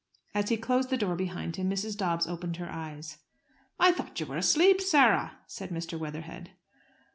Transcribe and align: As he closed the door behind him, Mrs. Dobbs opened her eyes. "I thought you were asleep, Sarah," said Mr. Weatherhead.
As 0.33 0.49
he 0.49 0.57
closed 0.57 0.89
the 0.89 0.97
door 0.97 1.15
behind 1.15 1.57
him, 1.57 1.69
Mrs. 1.69 1.95
Dobbs 1.95 2.25
opened 2.25 2.57
her 2.57 2.71
eyes. 2.71 3.19
"I 3.79 3.91
thought 3.91 4.19
you 4.19 4.25
were 4.25 4.37
asleep, 4.37 4.81
Sarah," 4.81 5.37
said 5.45 5.69
Mr. 5.69 5.99
Weatherhead. 5.99 6.49